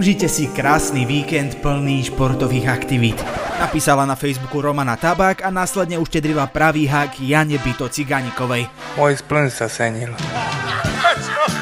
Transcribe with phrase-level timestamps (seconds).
[0.00, 3.20] Užite si krásny víkend plný športových aktivít.
[3.60, 8.64] Napísala na Facebooku Romana Tabák a následne uštedrila pravý hák Jane Byto Cigánikovej.
[8.96, 10.16] Môj spln sa senil.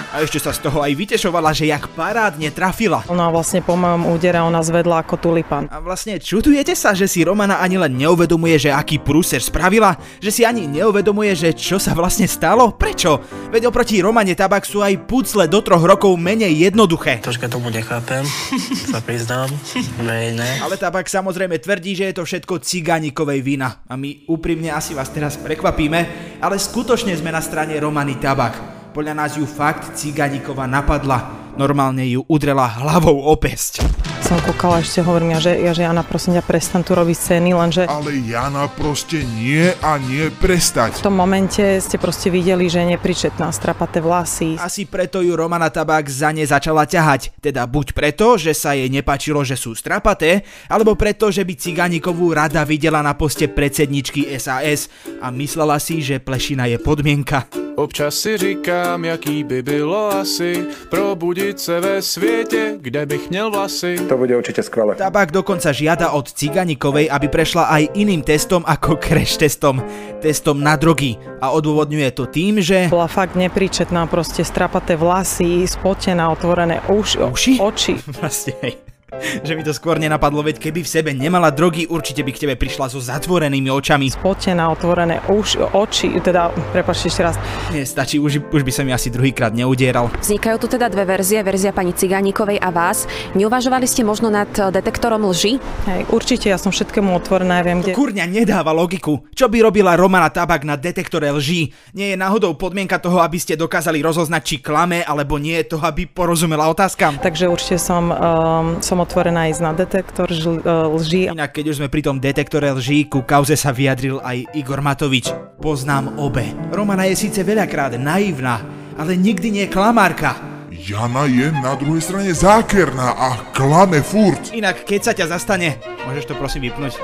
[0.08, 3.04] A ešte sa z toho aj vytešovala, že jak parádne trafila.
[3.12, 5.68] Ona vlastne po mojom údere ona zvedla ako tulipan.
[5.68, 10.00] A vlastne čudujete sa, že si Romana ani len neuvedomuje, že aký prúser spravila?
[10.24, 12.73] Že si ani neuvedomuje, že čo sa vlastne stalo?
[12.73, 13.20] Prečo?
[13.52, 17.20] Veď oproti Romane Tabak sú aj pucle do troch rokov menej jednoduché.
[17.20, 18.25] Troška tomu nechápem,
[18.92, 19.52] sa priznám.
[20.00, 20.50] Ne, ne.
[20.64, 23.84] Ale Tabak samozrejme tvrdí, že je to všetko cigánikovej vina.
[23.84, 26.00] A my úprimne asi vás teraz prekvapíme,
[26.41, 28.77] ale skutočne sme na strane Romany Tabak.
[28.88, 31.52] Podľa nás ju fakt Ciganíková napadla.
[31.59, 33.83] Normálne ju udrela hlavou o pesť.
[34.24, 37.51] Som kúkala, ešte hovorím ja, že, ja, že Jana, prosím ťa, prestan tu robiť scény,
[37.56, 41.01] lenže Ale Jana proste nie a nie prestať.
[41.01, 44.61] v tom momente ste proste videli, že je nepričetná, strapaté vlasy.
[44.61, 47.41] Asi preto ju Romana Tabák za ne začala ťahať.
[47.41, 52.33] Teda buď preto, že sa jej nepačilo, že sú strapaté, alebo preto, že by Ciganíkovú
[52.36, 57.67] rada videla na poste predsedničky SAS a myslela si, že plešina je podmienka.
[57.79, 63.97] Občas si říkám, jaký by bylo asi probudit se ve světě, kde bych měl vlasy.
[64.09, 64.95] To bude určite skvelé.
[64.95, 69.79] Tabák dokonca žiada od Ciganikovej, aby prešla aj iným testom ako crash testom,
[70.19, 76.34] testom na drogy a odôvodňuje to tým, že Bola fakt nepričetná, proste strapaté vlasy, spotená,
[76.34, 77.53] otvorené uši, Uši?
[77.62, 77.95] oči.
[78.19, 78.75] vlastne hej,
[79.47, 82.55] že mi to skôr nenapadlo, veď keby v sebe nemala drogy, určite by k tebe
[82.55, 84.12] prišla so zatvorenými očami.
[84.14, 87.36] Spotená, otvorené uši, oči, teda, prepačte ešte raz,
[87.69, 90.08] Nestačí, už, už by som ju asi druhýkrát neudieral.
[90.25, 93.05] Vznikajú tu teda dve verzie, verzia pani Cigánikovej a vás.
[93.36, 95.60] Neuvažovali ste možno nad detektorom lži?
[95.88, 97.92] hej, určite ja som všetkému otvorená, ja viem, kde...
[97.97, 99.25] Kurňa nedáva logiku.
[99.32, 101.72] Čo by robila Romana Tabak na detektore lží?
[101.92, 105.78] Nie je náhodou podmienka toho, aby ste dokázali rozoznať, či klame, alebo nie je to,
[105.80, 107.16] aby porozumela otázkam.
[107.20, 111.33] Takže určite som, um, som otvorená ísť na detektor žl, uh, lží.
[111.33, 115.32] Inak keď už sme pri tom detektore lží, ku kauze sa vyjadril aj Igor Matovič.
[115.56, 116.53] Poznám obe.
[116.69, 118.60] Romana je síce veľakrát naivná,
[119.00, 120.37] ale nikdy nie klamárka.
[120.69, 124.53] Jana je na druhej strane zákerná a klame furt.
[124.53, 127.00] Inak keď sa ťa zastane, môžeš to prosím vypnúť?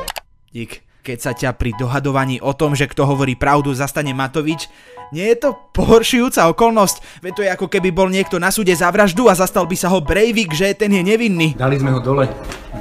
[0.53, 0.94] Dík.
[1.05, 4.73] Keď sa ťa pri dohadovaní o tom, že kto hovorí pravdu, zastane Matovič,
[5.13, 7.21] nie je to pohoršujúca okolnosť?
[7.21, 9.93] Veď to je ako keby bol niekto na súde za vraždu a zastal by sa
[9.93, 11.61] ho Breivik, že ten je nevinný.
[11.61, 12.25] Dali sme ho dole.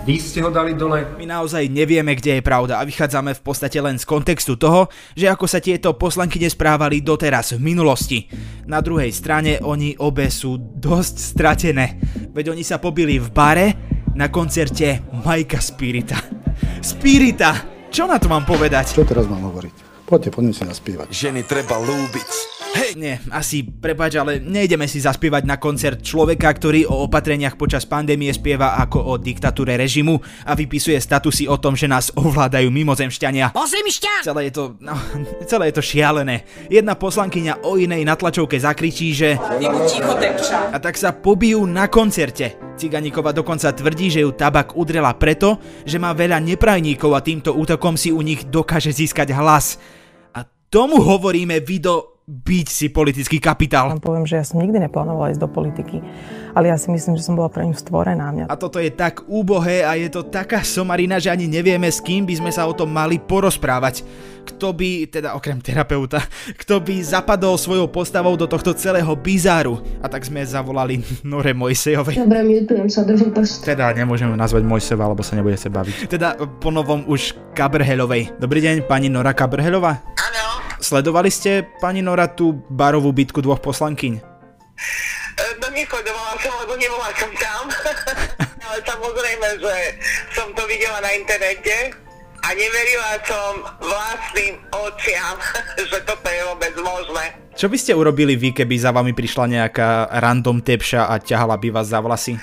[0.07, 1.19] Vy ste ho dali dole.
[1.19, 4.87] My naozaj nevieme, kde je pravda a vychádzame v podstate len z kontextu toho,
[5.19, 8.31] že ako sa tieto poslanky nesprávali doteraz v minulosti.
[8.71, 11.99] Na druhej strane oni obe sú dosť stratené,
[12.31, 13.67] veď oni sa pobili v bare
[14.15, 16.23] na koncerte Majka Spirita.
[16.79, 17.72] Spirita!
[17.93, 18.89] Čo na to mám povedať?
[18.89, 20.09] Čo teraz mám hovoriť?
[20.09, 21.13] Poďte, poďme si naspievať.
[21.13, 22.62] Ženy treba lúbiť.
[22.73, 27.85] Hej, nie, asi prepač, ale nejdeme si zaspievať na koncert človeka, ktorý o opatreniach počas
[27.85, 33.53] pandémie spieva ako o diktatúre režimu a vypisuje statusy o tom, že nás ovládajú mimozemšťania.
[33.53, 34.25] Pozemšťa!
[34.25, 34.97] Celé je to, no,
[35.45, 36.49] celé je to šialené.
[36.65, 39.37] Jedna poslankyňa o inej na tlačovke zakričí, že...
[40.73, 42.57] A tak sa pobijú na koncerte.
[42.73, 47.93] Ciganíková dokonca tvrdí, že ju tabak udrela preto, že má veľa neprajníkov a týmto útokom
[48.01, 49.77] si u nich dokáže získať hlas.
[50.33, 50.41] A
[50.73, 53.91] tomu hovoríme video byť si politický kapitál.
[53.91, 55.99] Vám poviem, že ja som nikdy neplánovala ísť do politiky,
[56.55, 58.31] ale ja si myslím, že som bola pre ňu stvorená.
[58.31, 61.99] Mňa A toto je tak úbohé a je to taká somarina, že ani nevieme, s
[61.99, 64.07] kým by sme sa o tom mali porozprávať.
[64.43, 66.23] Kto by, teda okrem terapeuta,
[66.63, 69.83] kto by zapadol svojou postavou do tohto celého bizáru.
[69.99, 72.23] A tak sme zavolali Nore Mojsejovej.
[72.23, 73.67] Dobre, mutujem sa, držím prst.
[73.67, 76.07] Teda nemôžeme nazvať Mojseva, alebo sa nebude sa baviť.
[76.07, 78.39] Teda po novom už Kabrhelovej.
[78.39, 80.12] Dobrý deň, pani Nora Kabrhelová.
[80.83, 84.19] Sledovali ste, pani Nora, tú barovú bitku dvoch poslankyň?
[84.19, 87.71] e, no nesledovala som, lebo nebola som tam.
[88.67, 89.75] Ale samozrejme, že
[90.35, 91.95] som to videla na internete
[92.43, 95.39] a neverila som vlastným očiam,
[95.89, 97.31] že toto je vôbec možné.
[97.55, 101.79] Čo by ste urobili vy, keby za vami prišla nejaká random tepša a ťahala by
[101.79, 102.35] vás za vlasy?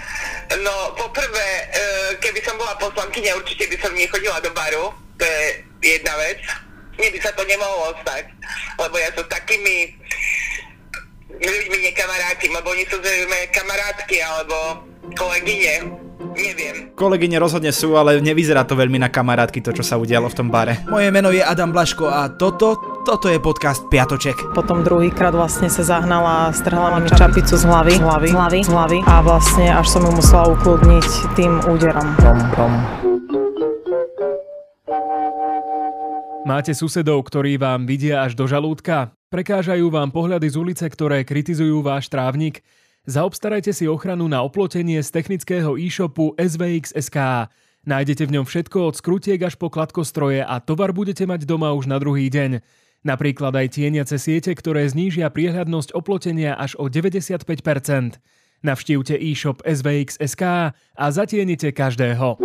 [0.65, 1.85] No, poprvé, e,
[2.25, 5.45] keby som bola poslankyňa, určite by som nechodila do baru, to je
[5.85, 6.70] jedna vec.
[7.01, 8.29] Mne by sa to nemohlo stať,
[8.77, 9.97] lebo ja som takými
[11.41, 14.85] ľuďmi nekamarátim, lebo oni sú zrejme kamarátky alebo
[15.17, 15.97] kolegyne,
[16.37, 16.93] neviem.
[16.93, 20.53] Kolegyne rozhodne sú, ale nevyzerá to veľmi na kamarátky to, čo sa udialo v tom
[20.53, 20.85] bare.
[20.93, 22.77] Moje meno je Adam Blaško a toto,
[23.09, 24.53] toto je podcast Piatoček.
[24.53, 28.59] potom druhýkrát vlastne sa zahnala a strhala mi čapicu z hlavy, z hlavy, z hlavy,
[28.61, 31.09] z hlavy a vlastne až som ju musela ukludniť
[31.41, 32.05] tým úderom.
[32.21, 32.73] Pom, pom.
[36.41, 39.13] Máte susedov, ktorí vám vidia až do žalúdka?
[39.29, 42.65] Prekážajú vám pohľady z ulice, ktoré kritizujú váš trávnik?
[43.05, 47.49] Zaobstarajte si ochranu na oplotenie z technického e-shopu SVX.sk.
[47.85, 51.93] Nájdete v ňom všetko od skrutiek až po kladkostroje a tovar budete mať doma už
[51.93, 52.65] na druhý deň.
[53.05, 58.17] Napríklad aj tieniace siete, ktoré znížia priehľadnosť oplotenia až o 95%.
[58.61, 62.37] Navštívte e-shop SVX.sk a zatienite každého.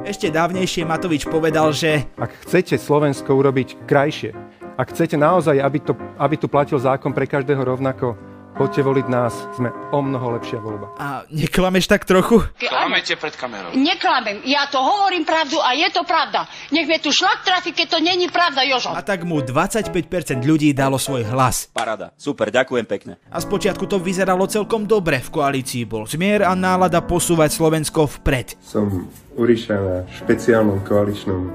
[0.00, 4.32] Ešte dávnejšie Matovič povedal, že Ak chcete Slovensko urobiť krajšie,
[4.80, 8.16] ak chcete naozaj, aby, to, aby tu platil zákon pre každého rovnako,
[8.60, 10.92] poďte voliť nás, sme o mnoho lepšia voľba.
[11.00, 12.44] A neklameš tak trochu?
[12.60, 13.72] Klamete pred kamerou.
[13.72, 16.44] Neklamem, ja to hovorím pravdu a je to pravda.
[16.68, 18.92] Nech mi tu šlak trafi, keď to není pravda, Jožo.
[18.92, 21.72] A tak mu 25% ľudí dalo svoj hlas.
[21.72, 23.16] Parada, super, ďakujem pekne.
[23.32, 25.24] A spočiatku to vyzeralo celkom dobre.
[25.24, 28.60] V koalícii bol zmier a nálada posúvať Slovensko vpred.
[28.60, 29.08] Som
[29.40, 31.48] Uriša na špeciálnom koaličnom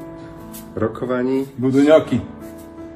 [0.74, 1.46] rokovaní.
[1.54, 2.45] Budú ňoky.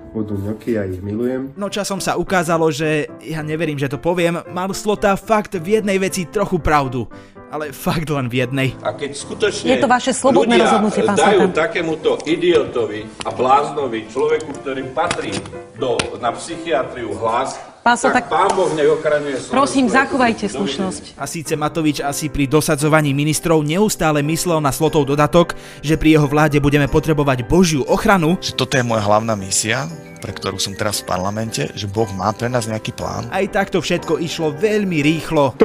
[0.09, 1.53] Budú ňoky, ja ich milujem.
[1.53, 6.01] No časom sa ukázalo, že, ja neverím, že to poviem, mal Slota fakt v jednej
[6.01, 7.06] veci trochu pravdu.
[7.50, 8.69] Ale fakt len v jednej.
[8.85, 11.65] A keď skutočne Je to vaše slobodné rozhodnutie, pán dajú Slota.
[11.65, 15.33] takémuto idiotovi a bláznovi, človeku, ktorý patrí
[15.77, 19.56] do, na psychiatriu hlas, Pán Slota, tak pán Boh nech ochraňuje Slovensko.
[19.56, 21.04] Prosím, zachovajte slušnosť.
[21.16, 26.28] A síce Matovič asi pri dosadzovaní ministrov neustále myslel na Slotov dodatok, že pri jeho
[26.28, 29.88] vláde budeme potrebovať Božiu ochranu, že toto je moja hlavná misia,
[30.19, 33.31] pre ktorú som teraz v parlamente, že Boh má pre nás nejaký plán.
[33.31, 35.56] Aj takto všetko išlo veľmi rýchlo.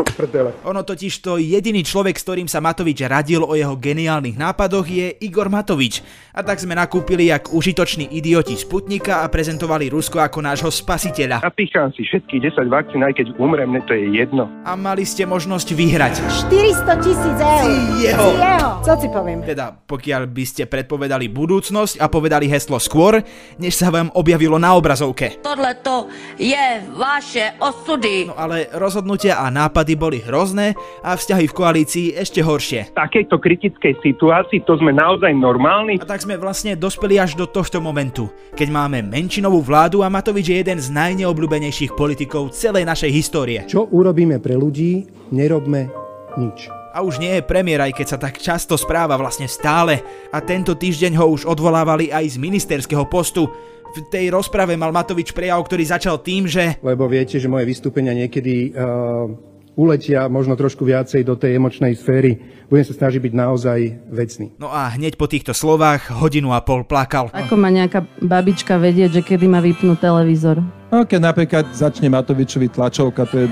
[0.64, 5.10] Ono totiž to jediný človek, s ktorým sa Matovič radil o jeho geniálnych nápadoch je
[5.26, 6.06] Igor Matovič.
[6.34, 11.42] A tak sme nakúpili jak užitoční idioti Sputnika a prezentovali Rusko ako nášho spasiteľa.
[11.42, 14.50] Napícham si všetkých 10 vakcín, aj keď umrem, mne to je jedno.
[14.66, 16.14] A mali ste možnosť vyhrať.
[16.50, 17.66] 400 tisíc eur.
[17.98, 18.28] Jeho.
[18.38, 18.70] Jeho.
[18.82, 19.42] Co si poviem?
[19.46, 23.22] Teda, pokiaľ by ste predpovedali budúcnosť a povedali heslo skôr,
[23.58, 24.10] než sa vám
[24.44, 25.40] objavilo na obrazovke.
[25.40, 26.06] Tohle to
[26.36, 28.28] je vaše osudy.
[28.28, 32.92] No ale rozhodnutia a nápady boli hrozné a vzťahy v koalícii ešte horšie.
[32.92, 35.96] V takejto kritickej situácii to sme naozaj normálni.
[35.96, 40.52] A tak sme vlastne dospeli až do tohto momentu, keď máme menšinovú vládu a Matovič
[40.52, 43.64] je jeden z najneobľúbenejších politikov celej našej histórie.
[43.64, 45.88] Čo urobíme pre ľudí, nerobme
[46.36, 46.68] nič.
[46.94, 49.98] A už nie je premiér, aj keď sa tak často správa vlastne stále.
[50.30, 53.50] A tento týždeň ho už odvolávali aj z ministerského postu.
[53.94, 56.82] V tej rozprave mal Matovič prejav, ktorý začal tým, že...
[56.82, 59.30] Lebo viete, že moje vystúpenia niekedy uh,
[59.78, 62.42] uletia možno trošku viacej do tej emočnej sféry.
[62.66, 63.78] Budem sa snažiť byť naozaj
[64.10, 64.46] vecný.
[64.58, 67.30] No a hneď po týchto slovách hodinu a pol plakal.
[67.30, 70.58] Ako má nejaká babička vedieť, že kedy má vypnúť televízor?
[70.90, 73.48] No, keď napríklad začne Matovičovi tlačovka, to je,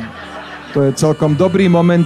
[0.74, 2.02] to je celkom dobrý moment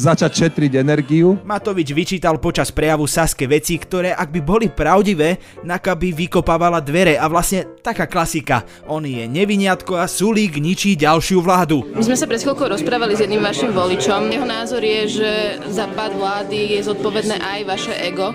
[0.00, 1.36] začať šetriť energiu.
[1.44, 5.36] Matovič vyčítal počas prejavu Saske veci, ktoré ak by boli pravdivé,
[5.66, 8.64] Naka by vykopávala dvere a vlastne taká klasika.
[8.88, 11.84] On je neviniatko a Sulík ničí ďalšiu vládu.
[11.92, 14.32] My sme sa pred chvíľkou rozprávali s jedným vašim voličom.
[14.32, 15.30] Jeho názor je, že
[15.68, 18.32] za pad vlády je zodpovedné aj vaše ego.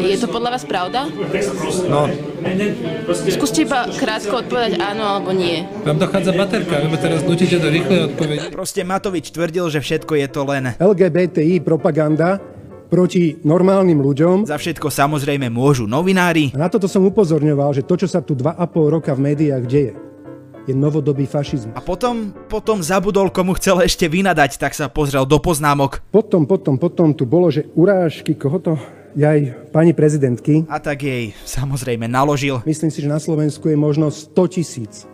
[0.00, 1.10] Je to podľa vás pravda?
[1.88, 2.08] No,
[3.32, 5.64] Skúste iba krátko odpovedať áno alebo nie.
[5.80, 8.52] Vám dochádza baterka, lebo teraz nutíte do rýchlej odpovede.
[8.52, 10.76] Proste Matovič tvrdil, že všetko je to len.
[10.94, 12.38] LGBTI propaganda
[12.86, 14.46] proti normálnym ľuďom.
[14.46, 16.54] Za všetko samozrejme môžu novinári.
[16.54, 19.92] A na toto som upozorňoval, že to, čo sa tu 2,5 roka v médiách deje,
[20.70, 21.74] je novodobý fašizmus.
[21.74, 25.98] A potom, potom zabudol, komu chcel ešte vynadať, tak sa pozrel do poznámok.
[26.14, 28.78] Potom, potom, potom tu bolo, že urážky, koho to
[29.18, 30.62] aj pani prezidentky.
[30.70, 32.62] A tak jej samozrejme naložil.
[32.62, 35.10] Myslím si, že na Slovensku je možno 100 tisíc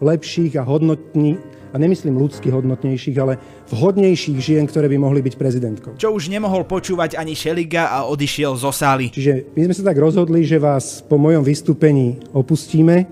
[0.00, 1.38] lepších a hodnotní,
[1.72, 3.36] a nemyslím ľudsky hodnotnejších, ale
[3.68, 5.92] vhodnejších žien, ktoré by mohli byť prezidentkou.
[6.00, 9.12] Čo už nemohol počúvať ani Šeliga a odišiel zo sály.
[9.12, 13.04] Čiže my sme sa tak rozhodli, že vás po mojom vystúpení opustíme.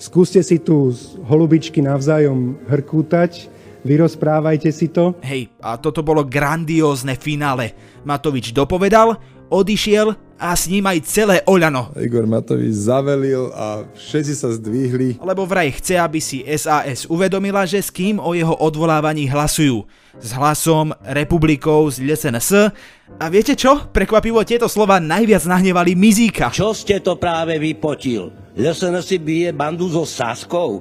[0.00, 3.52] Skúste si tu z holubičky navzájom hrkútať,
[3.84, 5.12] vyrozprávajte si to.
[5.20, 7.76] Hej, a toto bolo grandiózne finále.
[8.08, 9.20] Matovič dopovedal,
[9.52, 11.92] odišiel a s ním aj celé Oľano.
[12.00, 15.20] Igor Matovič zavelil a všetci sa zdvihli.
[15.20, 19.84] Lebo vraj chce, aby si SAS uvedomila, že s kým o jeho odvolávaní hlasujú.
[20.16, 22.72] S hlasom republikou z LSNS.
[23.20, 23.84] A viete čo?
[23.92, 26.48] Prekvapivo tieto slova najviac nahnevali Mizíka.
[26.48, 28.32] Čo ste to práve vypotil?
[28.56, 30.80] LSNS si bije bandu so Saskou?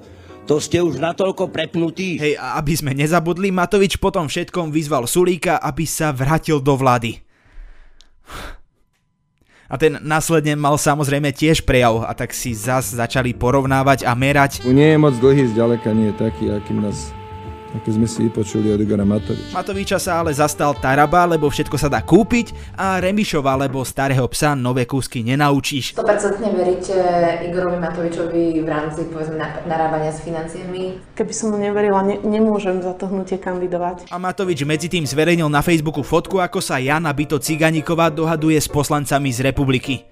[0.50, 2.18] To ste už natoľko prepnutí.
[2.18, 7.22] Hej, a aby sme nezabudli, Matovič potom všetkom vyzval Sulíka, aby sa vrátil do vlády.
[9.70, 14.66] A ten následne mal samozrejme tiež prejav a tak si zas začali porovnávať a merať.
[14.66, 17.14] Nie je moc dlhý, zďaleka nie je taký, akým nás
[17.76, 19.54] aké sme si vypočuli od Igora Matoviča.
[19.54, 24.58] Matoviča sa ale zastal Taraba, lebo všetko sa dá kúpiť a Remišova, lebo starého psa
[24.58, 25.94] nové kúsky nenaučíš.
[25.98, 26.96] 100% veríte
[27.46, 29.38] Igorovi Matovičovi v rámci povedzme
[29.70, 31.14] narábania s financiami?
[31.14, 34.10] Keby som mu neverila, ne- nemôžem za to hnutie kandidovať.
[34.10, 38.66] A Matovič medzi tým zverejnil na Facebooku fotku, ako sa Jana Bito Ciganíková dohaduje s
[38.66, 40.10] poslancami z republiky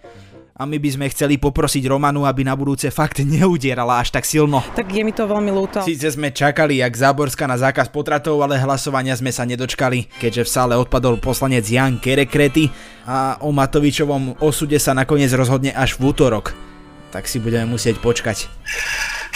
[0.58, 4.66] a my by sme chceli poprosiť Romanu, aby na budúce fakt neudierala až tak silno.
[4.74, 5.86] Tak je mi to veľmi ľúto.
[5.86, 10.54] Síce sme čakali, jak Záborská na zákaz potratov, ale hlasovania sme sa nedočkali, keďže v
[10.54, 12.74] sále odpadol poslanec Jan Kerekrety
[13.06, 16.58] a o Matovičovom osude sa nakoniec rozhodne až v útorok.
[17.14, 18.50] Tak si budeme musieť počkať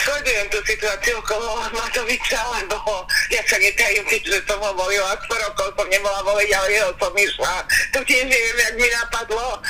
[0.02, 5.68] sledujem tú situáciu okolo Matoviča, lebo ja sa netajím, že som ho volila, 100 rokov
[5.78, 7.54] som nebola voliť, ale jeho som išla.
[7.94, 9.62] To tiež neviem, jak mi napadlo,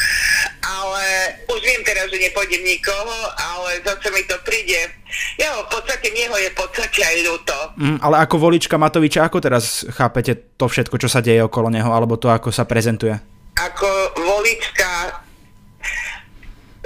[0.62, 1.06] ale
[1.50, 4.94] už viem teraz, že nepôjdem nikoho, ale zase mi to príde.
[5.42, 7.58] Ja v podstate mne ho je v podstate aj ľúto.
[7.82, 11.90] Mm, ale ako volička Matoviča, ako teraz chápete to všetko, čo sa deje okolo neho,
[11.90, 13.18] alebo to, ako sa prezentuje?
[13.58, 13.90] Ako
[14.22, 15.22] volička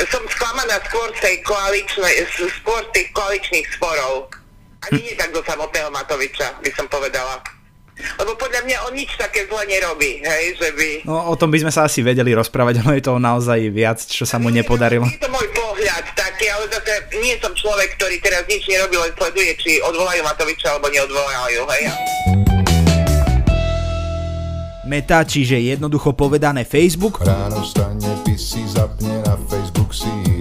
[0.04, 4.28] som sklamaná skôr z tej koaličnej, skôr z tých koaličných sporov.
[4.92, 7.55] Ani nie tak do samotného Matoviča, by som povedala.
[7.96, 10.88] Lebo podľa mňa on nič také zle nerobí, hej, že by...
[11.08, 14.28] No o tom by sme sa asi vedeli rozprávať, ale je to naozaj viac, čo
[14.28, 15.08] sa mu nepodarilo.
[15.08, 19.12] Je to môj pohľad taký, ale zase nie som človek, ktorý teraz nič nerobí, len
[19.16, 21.84] sleduje, či odvolajú Matoviča alebo neodvolajú, hej.
[24.86, 27.24] Meta, čiže jednoducho povedané Facebook.
[27.24, 30.35] Ráno vstane, si zapne na Facebook si.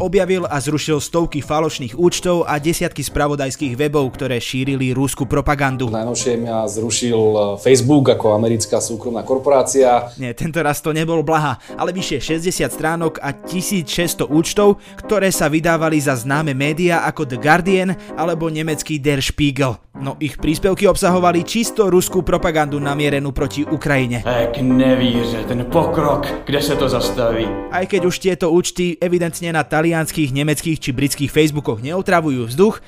[0.00, 5.92] Objavil a zrušil stovky falošných účtov a desiatky spravodajských webov, ktoré šírili rúsku propagandu.
[5.92, 10.08] Najnovšie mňa zrušil e, Facebook ako americká súkromná korporácia.
[10.16, 15.52] Nie, tento raz to nebol blaha, ale vyše 60 stránok a 1600 účtov, ktoré sa
[15.52, 19.76] vydávali za známe médiá ako The Guardian alebo nemecký Der Spiegel.
[19.92, 24.24] No ich príspevky obsahovali čisto ruskú propagandu namierenú proti Ukrajine.
[24.24, 27.44] Ek nevíře, ten pokrok, kde sa to zastaví?
[27.68, 32.78] Aj keď už tieto účty evidentne na talianských, nemeckých či britských Facebookoch neotravujú vzduch,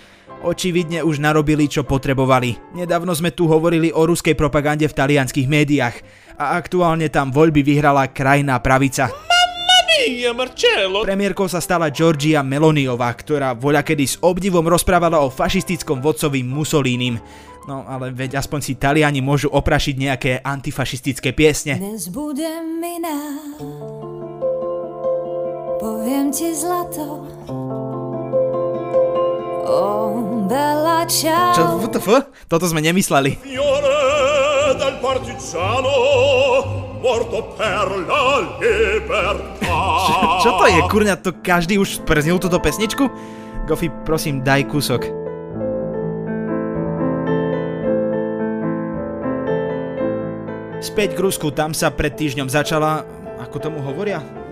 [0.46, 2.54] očividne už narobili, čo potrebovali.
[2.70, 5.98] Nedávno sme tu hovorili o ruskej propagande v talianských médiách
[6.38, 9.10] a aktuálne tam voľby vyhrala krajná pravica.
[10.34, 11.02] Marcello.
[11.06, 17.18] Premiérkou sa stala Georgia Meloniová, ktorá voľakedy s obdivom rozprávala o fašistickom vodcovi Mussolínim.
[17.66, 21.78] No ale veď aspoň si Taliani môžu oprašiť nejaké antifašistické piesne.
[21.78, 23.18] Dnes budem iná,
[25.84, 27.28] poviem ti zlato,
[29.68, 30.16] oh,
[30.48, 31.52] bella ciao.
[31.52, 32.08] Čo, WTF?
[32.48, 33.36] Toto sme nemysleli.
[33.44, 35.92] Fiore del partigiano
[37.04, 39.76] morto per la libertà.
[40.40, 43.04] Čo to je, kurňa, to každý už sprznil túto pesničku?
[43.68, 45.04] Gofi, prosím, daj kúsok.
[50.80, 53.04] Späť k Rusku, tam sa pred týždňom začala,
[53.36, 54.43] ako tomu hovoria?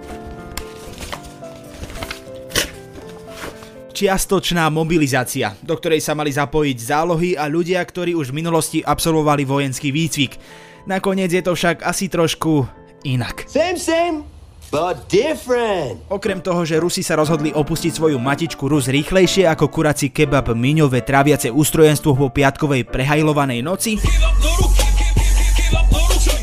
[3.93, 9.45] Čiastočná mobilizácia, do ktorej sa mali zapojiť zálohy a ľudia, ktorí už v minulosti absolvovali
[9.45, 10.41] vojenský výcvik.
[10.89, 12.65] Nakoniec je to však asi trošku
[13.05, 13.45] inak.
[13.45, 14.25] Same, same,
[14.73, 16.01] but different.
[16.09, 21.05] Okrem toho, že Rusi sa rozhodli opustiť svoju matičku Rus rýchlejšie ako kurací kebab miňové
[21.05, 24.01] tráviace ústrojenstvo po piatkovej prehajlovanej noci,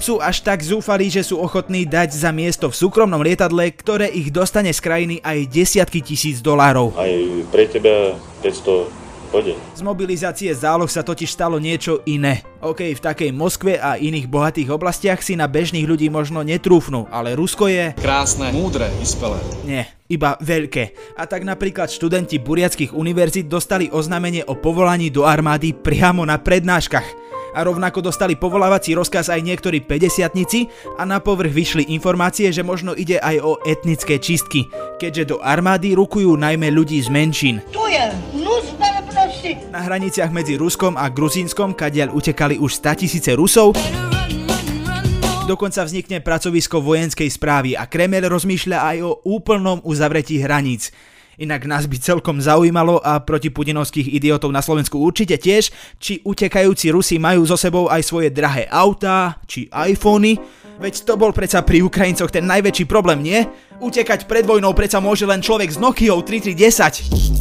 [0.10, 4.34] sú až tak zúfali, že sú ochotní dať za miesto v súkromnom lietadle, ktoré ich
[4.34, 6.98] dostane z krajiny aj desiatky tisíc dolárov.
[6.98, 7.14] Aj
[7.54, 8.98] pre teba 500
[9.30, 9.54] Pôjde.
[9.78, 12.42] Z mobilizácie záloh sa totiž stalo niečo iné.
[12.66, 17.38] OK, v takej Moskve a iných bohatých oblastiach si na bežných ľudí možno netrúfnú, ale
[17.38, 17.94] Rusko je...
[18.02, 19.38] Krásne, múdre, vyspelé.
[19.70, 21.14] Nie, iba veľké.
[21.14, 27.29] A tak napríklad študenti buriackých univerzít dostali oznámenie o povolaní do armády priamo na prednáškach
[27.60, 30.32] a rovnako dostali povolávací rozkaz aj niektorí 50
[30.96, 35.92] a na povrch vyšli informácie, že možno ide aj o etnické čistky, keďže do armády
[35.92, 37.60] rukujú najmä ľudí z menšín.
[37.76, 38.04] Tu je
[39.76, 43.76] Na hraniciach medzi Ruskom a Gruzínskom, kadiaľ utekali už 100 tisíce Rusov,
[45.50, 50.94] dokonca vznikne pracovisko vojenskej správy a Kreml rozmýšľa aj o úplnom uzavretí hraníc.
[51.40, 56.92] Inak nás by celkom zaujímalo a proti putinovských idiotov na Slovensku určite tiež, či utekajúci
[56.92, 60.36] Rusi majú so sebou aj svoje drahé autá, či iPhony.
[60.84, 63.40] Veď to bol predsa pri Ukrajincoch ten najväčší problém, nie?
[63.80, 67.39] Utekať pred vojnou predsa môže len človek s Nokiou 3310.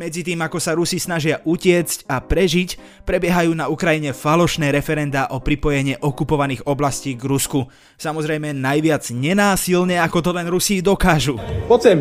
[0.00, 5.44] Medzi tým, ako sa Rusi snažia utiecť a prežiť, prebiehajú na Ukrajine falošné referenda o
[5.44, 7.68] pripojenie okupovaných oblastí k Rusku.
[8.00, 11.36] Samozrejme najviac nenásilne, ako to len Rusi dokážu.
[11.68, 11.98] Poď sem.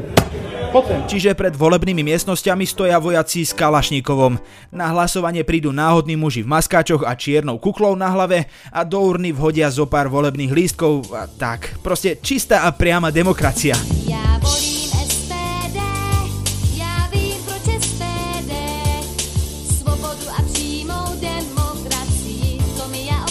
[1.11, 4.39] Čiže pred volebnými miestnosťami stoja vojaci s Kalašníkovom.
[4.71, 9.35] Na hlasovanie prídu náhodní muži v maskáčoch a čiernou kuklou na hlave a do urny
[9.35, 11.75] vhodia zo pár volebných lístkov a tak.
[11.83, 13.75] Proste čistá a priama demokracia.
[14.07, 14.68] Ja volím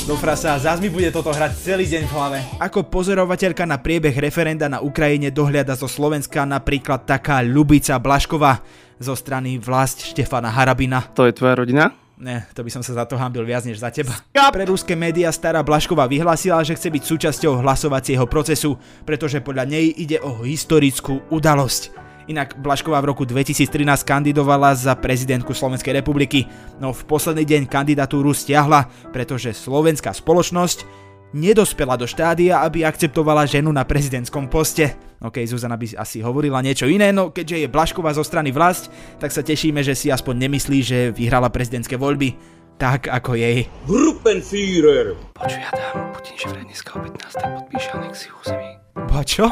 [0.08, 2.38] Do frasa, zás mi bude toto hrať celý deň v hlave.
[2.64, 8.64] Ako pozorovateľka na priebeh referenda na Ukrajine dohliada zo Slovenska napríklad taká Ľubica Blašková
[8.96, 11.12] zo strany vlast Štefana Harabina.
[11.12, 11.92] To je tvoja rodina?
[12.16, 14.16] Ne, to by som sa za to hambil viac než za teba.
[14.32, 19.92] Pre ruské médiá stará Blašková vyhlásila, že chce byť súčasťou hlasovacieho procesu, pretože podľa nej
[19.92, 22.07] ide o historickú udalosť.
[22.28, 26.44] Inak Blašková v roku 2013 kandidovala za prezidentku Slovenskej republiky,
[26.76, 28.84] no v posledný deň kandidatúru stiahla,
[29.16, 30.84] pretože slovenská spoločnosť
[31.32, 34.92] nedospela do štádia, aby akceptovala ženu na prezidentskom poste.
[35.24, 39.32] OK, Zuzana by asi hovorila niečo iné, no keďže je Blašková zo strany vlast, tak
[39.32, 42.36] sa tešíme, že si aspoň nemyslí, že vyhrala prezidentské voľby.
[42.78, 43.66] Tak ako jej.
[43.88, 45.16] Gruppenführer!
[45.34, 47.56] Počuj, Adam, Putin že vraj dneska o 15.
[47.58, 48.70] podpíše anexiu území.
[48.94, 49.50] Ba čo?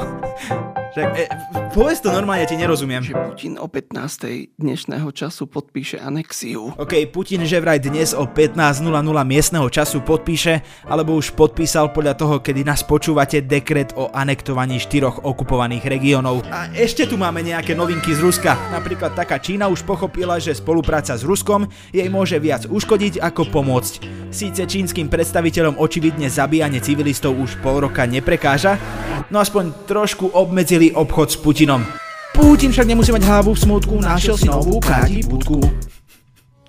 [0.94, 1.26] Však, e,
[1.76, 3.04] povedz to normálne, ja ti nerozumiem.
[3.04, 4.56] Že Putin o 15.
[4.56, 6.72] dnešného času podpíše anexiu.
[6.72, 8.80] OK, Putin že vraj dnes o 15.00
[9.28, 15.20] miestneho času podpíše, alebo už podpísal podľa toho, kedy nás počúvate dekret o anektovaní štyroch
[15.20, 16.48] okupovaných regiónov.
[16.48, 18.56] A ešte tu máme nejaké novinky z Ruska.
[18.72, 23.92] Napríklad taká Čína už pochopila, že spolupráca s Ruskom jej môže viac uškodiť ako pomôcť.
[24.32, 28.80] Síce čínskym predstaviteľom očividne zabíjanie civilistov už pol roka neprekáža,
[29.28, 31.65] no aspoň trošku obmedzili obchod s Putinom.
[32.30, 35.58] Putin však nemusí mať hlavu v smutku, našiel si novú káti budku.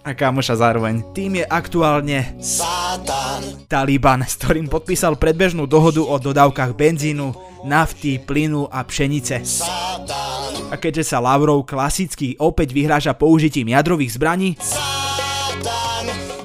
[0.08, 1.04] A kamoša zároveň.
[1.12, 3.68] Tým je aktuálne Satan.
[3.68, 7.36] Taliban, s ktorým podpísal predbežnú dohodu o dodávkach benzínu,
[7.68, 9.44] nafty, plynu a pšenice.
[9.44, 10.72] Satan.
[10.72, 14.56] A keďže sa Lavrov klasicky opäť vyhráža použitím jadrových zbraní,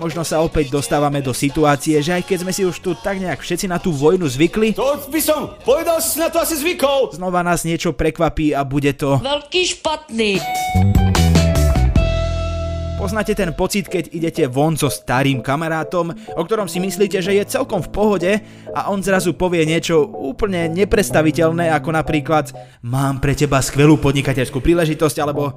[0.03, 3.39] možno sa opäť dostávame do situácie, že aj keď sme si už tu tak nejak
[3.39, 7.15] všetci na tú vojnu zvykli, To by som povedal, si na to asi zvykol!
[7.15, 9.23] znova nás niečo prekvapí a bude to...
[9.23, 10.43] Veľký špatný.
[12.99, 17.51] Poznáte ten pocit, keď idete von so starým kamarátom, o ktorom si myslíte, že je
[17.51, 18.33] celkom v pohode
[18.75, 22.55] a on zrazu povie niečo úplne nepredstaviteľné, ako napríklad
[22.87, 25.51] mám pre teba skvelú podnikateľskú príležitosť, alebo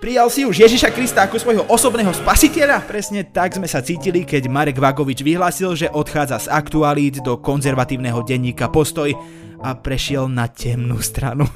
[0.00, 2.82] Prijal si už Ježiša Krista ako svojho osobného spasiteľa?
[2.88, 8.22] Presne tak sme sa cítili, keď Marek Vagovič vyhlásil, že odchádza z aktualít do konzervatívneho
[8.26, 9.14] denníka Postoj
[9.62, 11.46] a prešiel na temnú stranu.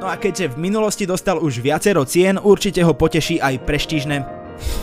[0.00, 4.24] No a keďže v minulosti dostal už viacero cien, určite ho poteší aj prestížne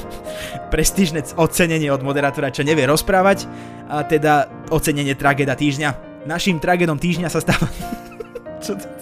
[0.73, 3.47] prestížne ocenenie od moderátora, čo nevie rozprávať,
[3.87, 6.23] a teda ocenenie tragéda týždňa.
[6.27, 7.65] Naším tragédom týždňa sa stáva...
[8.65, 8.96] čo to...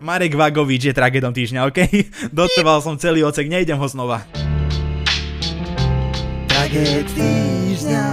[0.00, 1.80] Marek Vagovič je tragédom týždňa, OK?
[2.36, 4.28] Dotrval som celý ocek, nejdem ho znova.
[6.52, 8.04] Tragéd týždňa.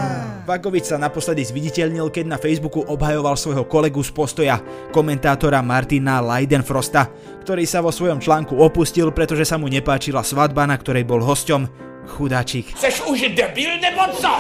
[0.44, 4.60] Vagovič sa naposledy zviditeľnil, keď na Facebooku obhajoval svojho kolegu z postoja,
[4.92, 7.08] komentátora Martina Leidenfrosta,
[7.48, 11.93] ktorý sa vo svojom článku opustil, pretože sa mu nepáčila svadba, na ktorej bol hosťom.
[12.08, 12.76] Chudáčik.
[12.76, 14.32] Seš už debil nebo co?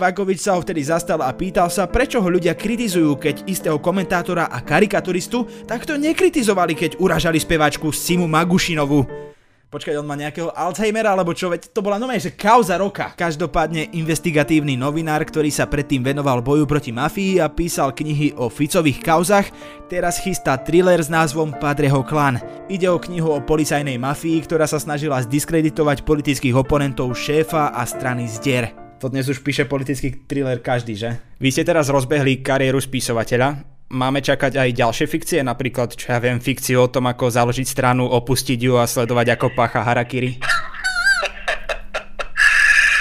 [0.00, 4.48] Vagovič sa ho vtedy zastal a pýtal sa, prečo ho ľudia kritizujú, keď istého komentátora
[4.48, 9.30] a karikaturistu takto nekritizovali, keď uražali speváčku Simu Magušinovú.
[9.70, 13.14] Počkaj, on má nejakého Alzheimera, alebo čo, veď to bola normálne, že kauza roka.
[13.14, 18.98] Každopádne investigatívny novinár, ktorý sa predtým venoval boju proti mafii a písal knihy o Ficových
[18.98, 19.46] kauzach,
[19.86, 22.42] teraz chystá thriller s názvom Padreho klan.
[22.66, 28.26] Ide o knihu o policajnej mafii, ktorá sa snažila zdiskreditovať politických oponentov šéfa a strany
[28.26, 28.74] zdier.
[28.98, 31.14] To dnes už píše politický thriller každý, že?
[31.38, 36.38] Vy ste teraz rozbehli kariéru spisovateľa, Máme čakať aj ďalšie fikcie, napríklad, čo ja viem,
[36.38, 40.38] fikciu o tom, ako založiť stranu, opustiť ju a sledovať, ako pácha harakiri.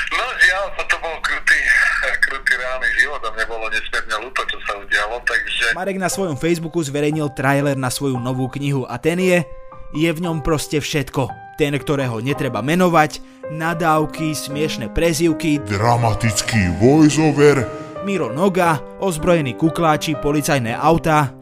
[0.09, 1.61] No žiaľ, toto bol krutý,
[2.25, 5.77] krutý reálny život a mne bolo nesmierne ľúto, čo sa udialo, takže...
[5.77, 9.45] Marek na svojom Facebooku zverejnil trailer na svoju novú knihu a ten je...
[9.93, 11.29] Je v ňom proste všetko.
[11.61, 13.21] Ten, ktorého netreba menovať,
[13.53, 21.35] nadávky, smiešne prezivky, Dramatický voiceover, Miro Noga, ozbrojení kukláči, policajné autá.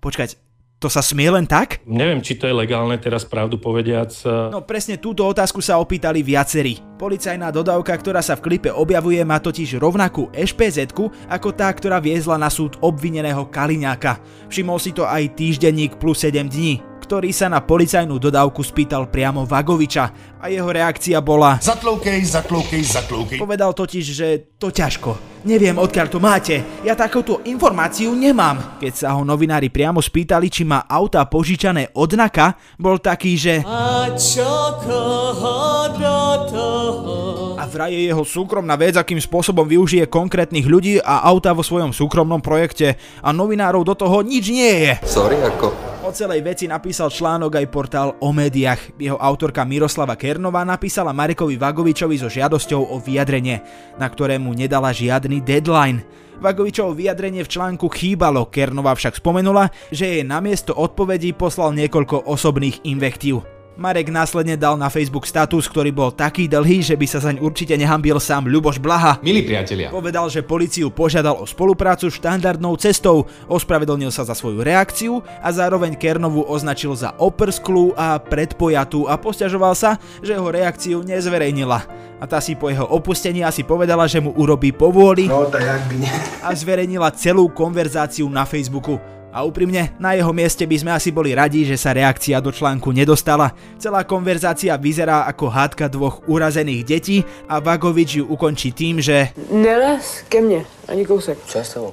[0.00, 0.32] Počkať,
[0.80, 1.84] to sa smie len tak?
[1.84, 4.08] Neviem, či to je legálne teraz pravdu povediac.
[4.48, 6.80] No presne túto otázku sa opýtali viacerí.
[6.96, 10.88] Policajná dodávka, ktorá sa v klipe objavuje, má totiž rovnakú ešpz
[11.28, 14.24] ako tá, ktorá viezla na súd obvineného Kaliňáka.
[14.48, 19.42] Všimol si to aj týždenník plus 7 dní, ktorý sa na policajnú dodávku spýtal priamo
[19.42, 23.38] Vagoviča a jeho reakcia bola Zatloukej, zatloukej, zatloukej.
[23.42, 25.42] Povedal totiž, že to ťažko.
[25.42, 26.62] Neviem, odkiaľ to máte.
[26.86, 28.78] Ja takúto informáciu nemám.
[28.78, 33.66] Keď sa ho novinári priamo spýtali, či má auta požičané od Naka, bol taký, že...
[33.66, 37.14] A čo koho do toho?
[37.58, 41.90] A vraj je jeho súkromná vec, akým spôsobom využije konkrétnych ľudí a auta vo svojom
[41.90, 42.94] súkromnom projekte.
[43.18, 44.92] A novinárov do toho nič nie je.
[45.02, 45.89] Sorry, ako...
[46.10, 48.98] O celej veci napísal článok aj portál o médiách.
[48.98, 53.62] Jeho autorka Miroslava Kernová napísala Marekovi Vagovičovi so žiadosťou o vyjadrenie,
[53.94, 56.02] na ktorému nedala žiadny deadline.
[56.42, 62.82] Vagovičovo vyjadrenie v článku chýbalo, Kernová však spomenula, že jej namiesto odpovedí poslal niekoľko osobných
[62.90, 63.59] invektív.
[63.80, 67.72] Marek následne dal na Facebook status, ktorý bol taký dlhý, že by sa zaň určite
[67.80, 69.16] nehambil sám Ľuboš Blaha.
[69.24, 69.88] Milí priatelia.
[69.88, 75.96] Povedal, že policiu požiadal o spoluprácu štandardnou cestou, ospravedlnil sa za svoju reakciu a zároveň
[75.96, 81.80] Kernovu označil za oprsklú a predpojatú a posťažoval sa, že jeho reakciu nezverejnila.
[82.20, 85.80] A tá si po jeho opustení asi povedala, že mu urobí povôli No, tak jak
[85.88, 86.12] by nie.
[86.44, 89.00] a zverejnila celú konverzáciu na Facebooku.
[89.30, 92.90] A úprimne, na jeho mieste by sme asi boli radi, že sa reakcia do článku
[92.90, 93.54] nedostala.
[93.78, 100.26] Celá konverzácia vyzerá ako hádka dvoch urazených detí a Vagovič ju ukončí tým, že Neles
[100.26, 101.38] ke mne, ani kousek.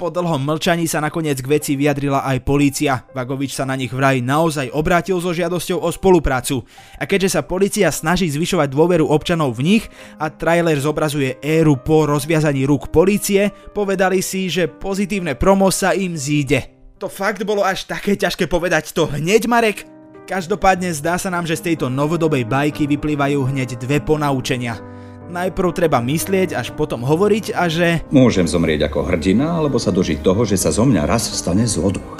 [0.01, 3.05] po dlhom mlčaní sa nakoniec k veci vyjadrila aj polícia.
[3.13, 6.65] Vagovič sa na nich vraj naozaj obrátil so žiadosťou o spoluprácu.
[6.97, 9.83] A keďže sa polícia snaží zvyšovať dôveru občanov v nich
[10.17, 16.17] a trailer zobrazuje éru po rozviazaní rúk polície, povedali si, že pozitívne promo sa im
[16.17, 16.76] zíde.
[16.97, 19.85] To fakt bolo až také ťažké povedať to hneď, Marek?
[20.25, 24.81] Každopádne zdá sa nám, že z tejto novodobej bajky vyplývajú hneď dve ponaučenia.
[25.29, 28.01] Najprv treba myslieť, až potom hovoriť a že...
[28.09, 32.17] Môžem zomrieť ako hrdina, alebo sa dožiť toho, že sa zo mňa raz stane zloduch.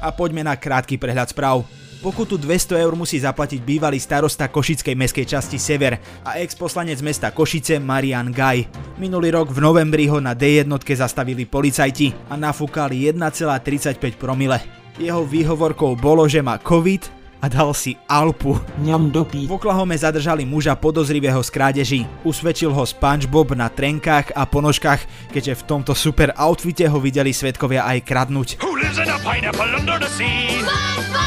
[0.00, 1.68] A poďme na krátky prehľad správ.
[1.96, 7.80] Pokutu 200 eur musí zaplatiť bývalý starosta Košickej meskej časti Sever a ex-poslanec mesta Košice
[7.80, 8.68] Marian Gaj.
[9.00, 14.60] Minulý rok v novembri ho na D1 zastavili policajti a nafúkali 1,35 promile.
[15.00, 18.56] Jeho výhovorkou bolo, že má COVID a dal si Alpu.
[18.80, 19.44] Ňam dopí.
[19.48, 22.00] V Oklahome zadržali muža podozrivého z krádeží.
[22.24, 27.84] Usvedčil ho SpongeBob na trenkách a ponožkách, keďže v tomto super outfite ho videli svetkovia
[27.88, 28.48] aj kradnúť.
[28.60, 30.64] Who lives in a pineapple under the sea?
[30.64, 31.25] A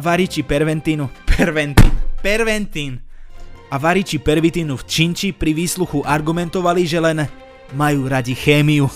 [0.00, 1.06] variči perventínu.
[1.26, 1.92] Perventín.
[2.22, 2.92] Perventín.
[3.66, 7.26] A variči pervitínu v Činči pri výsluchu argumentovali, že len
[7.74, 8.86] majú radi chémiu.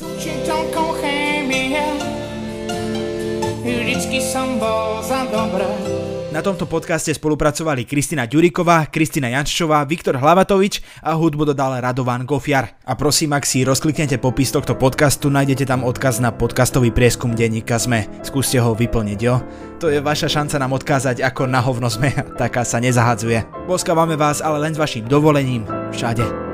[3.61, 5.90] Vždycky som bol za dobré.
[6.31, 12.79] Na tomto podcaste spolupracovali Kristina Ďuriková, Kristina Jančová, Viktor Hlavatovič a hudbu dodal Radovan Gofiar.
[12.87, 17.83] A prosím, ak si rozkliknete popis tohto podcastu, nájdete tam odkaz na podcastový prieskum denníka
[17.83, 18.07] ZME.
[18.23, 19.43] Skúste ho vyplniť, jo?
[19.83, 23.67] To je vaša šanca nám odkázať, ako na hovno sme, taká sa nezahadzuje.
[23.67, 25.67] Boskávame vás ale len s vašim dovolením.
[25.91, 26.50] Všade.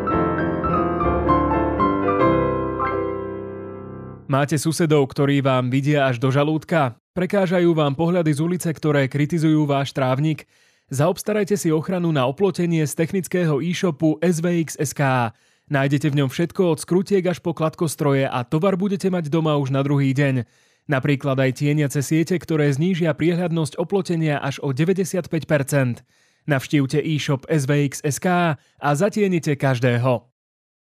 [4.26, 6.98] Máte susedov, ktorí vám vidia až do žalúdka?
[7.14, 10.50] Prekážajú vám pohľady z ulice, ktoré kritizujú váš trávnik?
[10.90, 15.30] Zaobstarajte si ochranu na oplotenie z technického e-shopu SVX.sk.
[15.70, 19.70] Nájdete v ňom všetko od skrutiek až po kladkostroje a tovar budete mať doma už
[19.70, 20.42] na druhý deň.
[20.90, 26.02] Napríklad aj tieniace siete, ktoré znížia priehľadnosť oplotenia až o 95%.
[26.50, 30.35] Navštívte e-shop SVX.sk a zatienite každého.